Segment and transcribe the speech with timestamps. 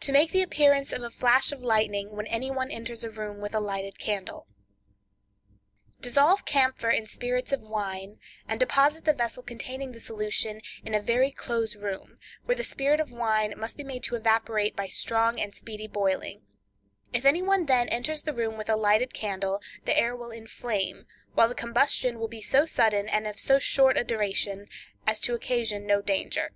[0.00, 3.38] To Make the Appearance of a Flash of Lightning When Any One Enters a Room
[3.40, 8.18] with a Lighted Candle.—Dissolve camphor in spirits of wine,
[8.48, 12.98] and deposit the vessel containing the solution in a very close room, where the spirit
[12.98, 16.42] of wine must be made to evaporate by strong and speedy boiling.
[17.12, 21.06] If any one then enters the room with a lighted candle, the air will inflame,
[21.34, 24.66] while the combustion will be so sudden, and of so short a duration,
[25.06, 26.50] as to occasion no danger.